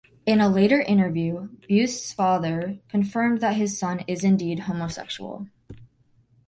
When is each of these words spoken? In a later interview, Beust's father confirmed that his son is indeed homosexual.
In 0.25 0.41
a 0.41 0.49
later 0.49 0.81
interview, 0.81 1.49
Beust's 1.69 2.11
father 2.11 2.79
confirmed 2.89 3.39
that 3.41 3.55
his 3.55 3.77
son 3.77 4.03
is 4.07 4.23
indeed 4.23 4.61
homosexual. 4.61 5.45